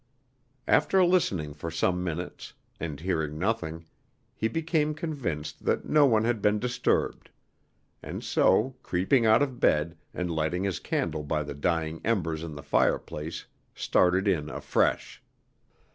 [0.67, 3.85] After listening for some minutes, and hearing nothing,
[4.33, 7.29] he became convinced that no one had been disturbed;
[8.01, 12.55] and so, creeping out of bed, and lighting his candle by the dying embers in
[12.55, 13.45] the fireplace,
[13.75, 15.21] started in afresh.